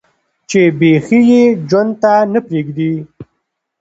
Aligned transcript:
چې 0.49 0.61
بيخي 0.79 1.19
ئې 1.29 1.43
ژوند 1.69 1.91
ته 2.01 2.13
نۀ 2.31 2.39
پرېږدي 2.47 2.91